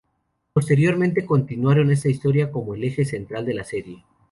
[0.51, 4.03] Posteriormente continuaron esta historia como el eje central de la serie.